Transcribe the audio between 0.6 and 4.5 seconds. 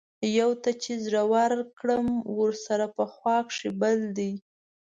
ته چې زړۀ ورکړم ورسره پۀ خوا کښې بل دے